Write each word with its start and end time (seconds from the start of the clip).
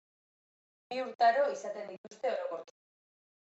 Bi 0.93 1.03
urtaro 1.03 1.45
izaten 1.59 1.87
dituzte 1.95 2.35
orokorki. 2.35 2.79